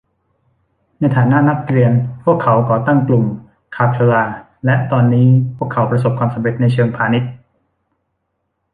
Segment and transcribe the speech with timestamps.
[0.99, 1.91] ในฐานะนักเรียน
[2.23, 3.25] พวกเขาก่อตั้งกลุ่ม
[3.75, 4.23] คาเพลลา
[4.65, 5.27] และตอนนี้
[5.57, 7.31] พวกเขาประสบความสำเร็จในเชิงพาณิชย์